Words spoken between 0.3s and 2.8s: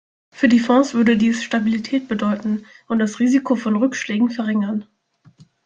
Für die Fonds würde dies Stabilität bedeuten